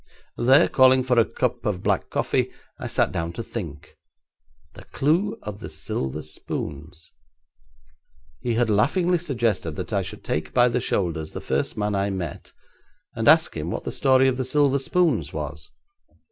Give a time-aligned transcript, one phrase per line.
[0.37, 3.97] There, calling for a cup of black coffee, I sat down to think.
[4.73, 7.11] The clue of the silver spoons!
[8.39, 12.09] He had laughingly suggested that I should take by the shoulders the first man I
[12.09, 12.51] met,
[13.15, 15.69] and ask him what the story of the silver spoons was.